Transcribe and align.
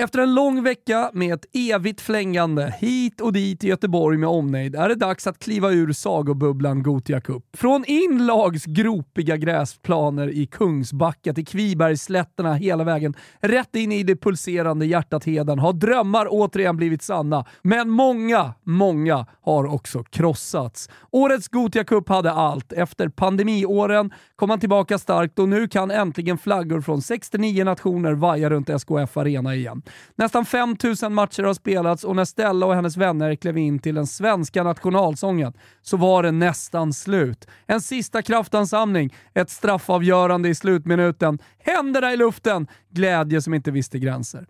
Efter 0.00 0.18
en 0.18 0.34
lång 0.34 0.62
vecka 0.62 1.10
med 1.14 1.34
ett 1.34 1.44
evigt 1.52 2.00
flängande 2.00 2.74
hit 2.78 3.20
och 3.20 3.32
dit 3.32 3.64
i 3.64 3.68
Göteborg 3.68 4.18
med 4.18 4.28
omnejd 4.28 4.74
är 4.74 4.88
det 4.88 4.94
dags 4.94 5.26
att 5.26 5.38
kliva 5.38 5.70
ur 5.70 5.92
sagobubblan 5.92 6.82
Gotia 6.82 7.20
Cup. 7.20 7.44
Från 7.56 7.84
inlags 7.86 8.64
gropiga 8.64 9.36
gräsplaner 9.36 10.28
i 10.28 10.46
Kungsbacka 10.46 11.34
till 11.34 11.46
Kvibergsslätterna 11.46 12.54
hela 12.54 12.84
vägen 12.84 13.14
rätt 13.40 13.76
in 13.76 13.92
i 13.92 14.02
det 14.02 14.16
pulserande 14.16 14.86
hjärtat 14.86 15.24
Heden 15.24 15.58
har 15.58 15.72
drömmar 15.72 16.26
återigen 16.30 16.76
blivit 16.76 17.02
sanna. 17.02 17.44
Men 17.62 17.90
många, 17.90 18.54
många 18.62 19.26
har 19.40 19.74
också 19.74 20.02
krossats. 20.02 20.88
Årets 21.10 21.48
Gotia 21.48 21.84
Cup 21.84 22.08
hade 22.08 22.32
allt. 22.32 22.72
Efter 22.72 23.08
pandemiåren 23.08 24.10
kom 24.36 24.50
han 24.50 24.60
tillbaka 24.60 24.98
starkt 24.98 25.38
och 25.38 25.48
nu 25.48 25.68
kan 25.68 25.90
äntligen 25.90 26.38
flaggor 26.38 26.80
från 26.80 27.02
69 27.02 27.64
nationer 27.64 28.12
vaja 28.12 28.50
runt 28.50 28.68
SKF 28.70 29.16
Arena 29.16 29.54
igen. 29.54 29.82
Nästan 30.16 30.44
5000 30.44 31.14
matcher 31.14 31.42
har 31.42 31.54
spelats 31.54 32.04
och 32.04 32.16
när 32.16 32.24
Stella 32.24 32.66
och 32.66 32.74
hennes 32.74 32.96
vänner 32.96 33.34
klev 33.34 33.58
in 33.58 33.78
till 33.78 33.94
den 33.94 34.06
svenska 34.06 34.62
nationalsången 34.62 35.52
så 35.82 35.96
var 35.96 36.22
det 36.22 36.30
nästan 36.30 36.92
slut. 36.92 37.46
En 37.66 37.80
sista 37.80 38.22
kraftansamling, 38.22 39.14
ett 39.34 39.50
straffavgörande 39.50 40.48
i 40.48 40.54
slutminuten, 40.54 41.38
händerna 41.58 42.12
i 42.12 42.16
luften, 42.16 42.66
glädje 42.90 43.42
som 43.42 43.54
inte 43.54 43.70
visste 43.70 43.98
gränser. 43.98 44.46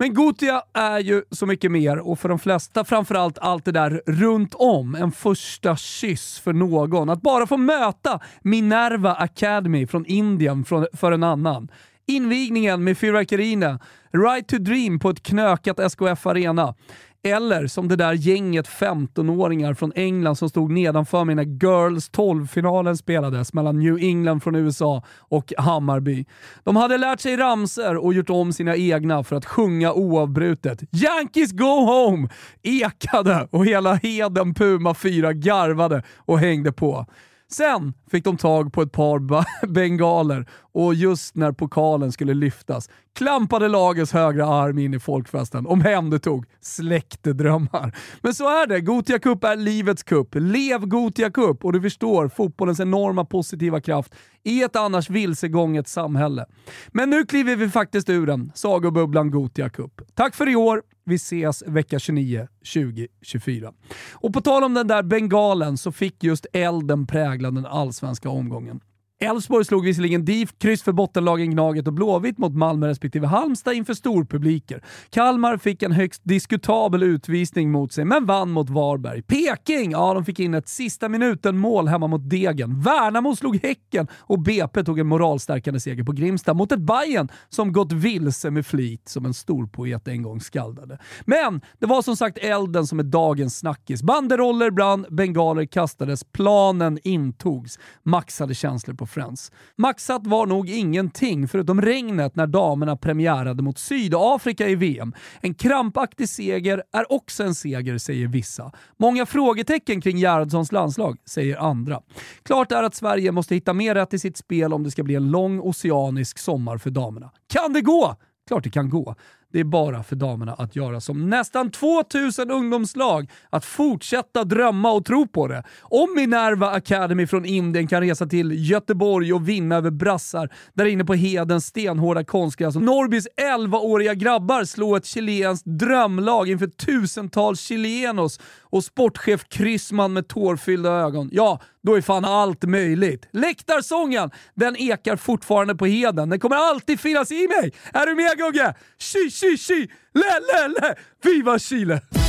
Men 0.00 0.14
Gotia 0.14 0.62
är 0.72 0.98
ju 0.98 1.22
så 1.30 1.46
mycket 1.46 1.70
mer 1.70 1.98
och 1.98 2.18
för 2.18 2.28
de 2.28 2.38
flesta 2.38 2.84
framförallt 2.84 3.38
allt 3.38 3.64
det 3.64 3.72
där 3.72 4.02
runt 4.06 4.54
om. 4.54 4.94
En 4.94 5.12
första 5.12 5.76
kyss 5.76 6.38
för 6.38 6.52
någon. 6.52 7.10
Att 7.10 7.22
bara 7.22 7.46
få 7.46 7.56
möta 7.56 8.20
Minerva 8.42 9.14
Academy 9.14 9.86
från 9.86 10.06
Indien 10.06 10.64
för 10.92 11.12
en 11.12 11.22
annan. 11.22 11.68
Invigningen 12.10 12.84
med 12.84 12.98
fyrverkerierna, 12.98 13.78
Right 14.12 14.48
to 14.48 14.58
Dream 14.58 14.98
på 14.98 15.10
ett 15.10 15.22
knökat 15.22 15.80
SKF 15.80 16.26
Arena. 16.26 16.74
Eller 17.22 17.66
som 17.66 17.88
det 17.88 17.96
där 17.96 18.12
gänget 18.12 18.68
15-åringar 18.68 19.74
från 19.74 19.92
England 19.94 20.36
som 20.36 20.48
stod 20.48 20.70
nedanför 20.70 21.24
mig 21.24 21.34
när 21.34 21.42
Girls 21.44 22.10
12-finalen 22.10 22.96
spelades 22.96 23.52
mellan 23.52 23.78
New 23.78 23.96
England 23.98 24.40
från 24.40 24.54
USA 24.54 25.02
och 25.18 25.52
Hammarby. 25.58 26.24
De 26.64 26.76
hade 26.76 26.98
lärt 26.98 27.20
sig 27.20 27.36
ramser 27.36 27.96
och 27.96 28.14
gjort 28.14 28.30
om 28.30 28.52
sina 28.52 28.76
egna 28.76 29.24
för 29.24 29.36
att 29.36 29.46
sjunga 29.46 29.92
oavbrutet. 29.92 30.80
“Yankees 30.92 31.52
go 31.52 31.84
home!” 31.84 32.28
ekade 32.62 33.48
och 33.50 33.66
hela 33.66 33.94
Heden 33.94 34.54
Puma 34.54 34.94
4 34.94 35.32
garvade 35.32 36.02
och 36.16 36.38
hängde 36.38 36.72
på. 36.72 37.06
Sen 37.52 37.94
fick 38.10 38.24
de 38.24 38.36
tag 38.36 38.72
på 38.72 38.82
ett 38.82 38.92
par 38.92 39.66
bengaler 39.66 40.46
och 40.72 40.94
just 40.94 41.34
när 41.34 41.52
pokalen 41.52 42.12
skulle 42.12 42.34
lyftas 42.34 42.88
klampade 43.14 43.68
lagets 43.68 44.12
högra 44.12 44.46
arm 44.46 44.78
in 44.78 44.94
i 44.94 44.98
folkfesten, 44.98 45.66
omhändertog, 45.66 46.46
släktedrömmar. 46.60 47.96
Men 48.20 48.34
så 48.34 48.44
är 48.44 48.66
det, 48.66 48.80
Gotia 48.80 49.18
Cup 49.18 49.44
är 49.44 49.56
livets 49.56 50.02
cup. 50.02 50.28
Lev 50.34 50.86
Gotia 50.86 51.30
Cup! 51.30 51.64
Och 51.64 51.72
du 51.72 51.80
förstår 51.80 52.28
fotbollens 52.28 52.80
enorma 52.80 53.24
positiva 53.24 53.80
kraft 53.80 54.14
i 54.44 54.62
ett 54.62 54.76
annars 54.76 55.10
vilsegånget 55.10 55.88
samhälle. 55.88 56.46
Men 56.88 57.10
nu 57.10 57.24
kliver 57.24 57.56
vi 57.56 57.68
faktiskt 57.68 58.08
ur 58.08 58.26
den, 58.26 58.52
sagobubblan 58.54 59.30
Gotia 59.30 59.70
Cup. 59.70 60.00
Tack 60.14 60.34
för 60.34 60.48
i 60.48 60.56
år, 60.56 60.82
vi 61.04 61.14
ses 61.14 61.62
vecka 61.66 61.98
29 61.98 62.48
2024. 62.74 63.72
Och 64.12 64.32
på 64.32 64.40
tal 64.40 64.64
om 64.64 64.74
den 64.74 64.86
där 64.86 65.02
bengalen 65.02 65.78
så 65.78 65.92
fick 65.92 66.24
just 66.24 66.46
elden 66.52 67.06
prägla 67.06 67.50
den 67.50 67.66
allsvenska 67.66 68.28
omgången. 68.28 68.80
Elfsborg 69.22 69.64
slog 69.64 69.84
visserligen 69.84 70.24
DIF, 70.24 70.58
kryss 70.58 70.82
för 70.82 70.92
bottenlagen 70.92 71.50
Gnaget 71.50 71.86
och 71.86 71.92
Blåvitt 71.92 72.38
mot 72.38 72.54
Malmö 72.54 72.88
respektive 72.88 73.26
Halmstad 73.26 73.74
inför 73.74 73.94
storpubliker. 73.94 74.84
Kalmar 75.10 75.56
fick 75.56 75.82
en 75.82 75.92
högst 75.92 76.22
diskutabel 76.24 77.02
utvisning 77.02 77.70
mot 77.70 77.92
sig, 77.92 78.04
men 78.04 78.26
vann 78.26 78.50
mot 78.50 78.70
Varberg. 78.70 79.22
Peking, 79.22 79.90
ja 79.90 80.14
de 80.14 80.24
fick 80.24 80.40
in 80.40 80.54
ett 80.54 80.68
sista 80.68 81.08
minuten-mål 81.08 81.88
hemma 81.88 82.06
mot 82.06 82.30
Degen. 82.30 82.80
Värnamo 82.80 83.36
slog 83.36 83.56
Häcken 83.62 84.08
och 84.18 84.38
BP 84.38 84.84
tog 84.84 84.98
en 84.98 85.06
moralstärkande 85.06 85.80
seger 85.80 86.04
på 86.04 86.12
Grimsta 86.12 86.54
mot 86.54 86.72
ett 86.72 86.80
Bayern 86.80 87.28
som 87.48 87.72
gått 87.72 87.92
vilse 87.92 88.50
med 88.50 88.66
flit, 88.66 89.08
som 89.08 89.26
en 89.26 89.34
stor 89.34 89.66
poet 89.66 90.08
en 90.08 90.22
gång 90.22 90.40
skaldade. 90.40 90.98
Men 91.24 91.60
det 91.78 91.86
var 91.86 92.02
som 92.02 92.16
sagt 92.16 92.38
elden 92.38 92.86
som 92.86 92.98
är 92.98 93.04
dagens 93.04 93.58
snackis. 93.58 94.02
Banderoller 94.02 94.70
brann, 94.70 95.06
bengaler 95.10 95.64
kastades, 95.64 96.24
planen 96.24 96.98
intogs. 97.02 97.78
Maxade 98.02 98.54
känslor 98.54 98.94
på 98.94 99.06
Friends. 99.10 99.52
Maxat 99.76 100.26
var 100.26 100.46
nog 100.46 100.68
ingenting 100.68 101.48
förutom 101.48 101.82
regnet 101.82 102.36
när 102.36 102.46
damerna 102.46 102.96
premiärade 102.96 103.62
mot 103.62 103.78
Sydafrika 103.78 104.68
i 104.68 104.74
VM. 104.74 105.14
En 105.40 105.54
krampaktig 105.54 106.28
seger 106.28 106.82
är 106.92 107.12
också 107.12 107.42
en 107.42 107.54
seger, 107.54 107.98
säger 107.98 108.26
vissa. 108.26 108.72
Många 108.96 109.26
frågetecken 109.26 110.00
kring 110.00 110.18
Gerhardssons 110.18 110.72
landslag, 110.72 111.18
säger 111.24 111.56
andra. 111.56 112.00
Klart 112.42 112.72
är 112.72 112.82
att 112.82 112.94
Sverige 112.94 113.32
måste 113.32 113.54
hitta 113.54 113.72
mer 113.72 113.94
rätt 113.94 114.14
i 114.14 114.18
sitt 114.18 114.36
spel 114.36 114.72
om 114.72 114.82
det 114.82 114.90
ska 114.90 115.02
bli 115.02 115.14
en 115.14 115.30
lång 115.30 115.60
oceanisk 115.60 116.38
sommar 116.38 116.78
för 116.78 116.90
damerna. 116.90 117.30
Kan 117.52 117.72
det 117.72 117.80
gå? 117.80 118.16
Klart 118.48 118.64
det 118.64 118.70
kan 118.70 118.90
gå. 118.90 119.14
Det 119.52 119.60
är 119.60 119.64
bara 119.64 120.02
för 120.02 120.16
damerna 120.16 120.54
att 120.54 120.76
göra 120.76 121.00
som 121.00 121.30
nästan 121.30 121.70
2000 121.70 122.50
ungdomslag, 122.50 123.30
att 123.50 123.64
fortsätta 123.64 124.44
drömma 124.44 124.92
och 124.92 125.04
tro 125.04 125.26
på 125.26 125.48
det. 125.48 125.62
Om 125.82 126.14
Minerva 126.16 126.70
Academy 126.70 127.26
från 127.26 127.44
Indien 127.44 127.86
kan 127.86 128.00
resa 128.00 128.26
till 128.26 128.70
Göteborg 128.70 129.32
och 129.32 129.48
vinna 129.48 129.76
över 129.76 129.90
brassar 129.90 130.48
där 130.74 130.84
inne 130.84 131.04
på 131.04 131.14
Hedens 131.14 131.66
stenhårda 131.66 132.24
konstgräs. 132.24 132.76
Och 132.76 132.82
Norrbys 132.82 133.28
11-åriga 133.42 134.14
grabbar 134.14 134.64
slå 134.64 134.96
ett 134.96 135.06
chilenskt 135.06 135.66
drömlag 135.66 136.48
inför 136.48 136.66
tusentals 136.66 137.60
chilenos. 137.60 138.40
Och 138.60 138.84
sportchef 138.84 139.48
Kryssman 139.48 140.12
med 140.12 140.28
tårfyllda 140.28 140.90
ögon, 140.90 141.30
ja, 141.32 141.60
då 141.82 141.94
är 141.94 142.00
fan 142.00 142.24
allt 142.24 142.64
möjligt. 142.64 143.28
Läktarsången, 143.32 144.30
den 144.54 144.76
ekar 144.76 145.16
fortfarande 145.16 145.74
på 145.74 145.86
Heden. 145.86 146.28
Den 146.28 146.40
kommer 146.40 146.56
alltid 146.56 147.00
finnas 147.00 147.32
i 147.32 147.48
mig. 147.48 147.72
Är 147.92 148.06
du 148.06 148.14
med 148.14 148.38
Gugge? 148.38 148.74
Chi, 148.98 149.30
chi, 149.30 149.56
chi! 149.56 149.90
Le, 150.14 150.40
le, 150.40 150.68
le! 150.68 150.94
Viva 151.22 151.58
Chile! 151.58 152.19